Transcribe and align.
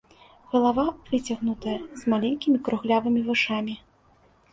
Галава 0.51 0.85
выцягнутая, 1.09 1.75
з 1.99 2.13
маленькімі 2.13 2.57
круглявымі 2.69 3.21
вушамі. 3.29 3.77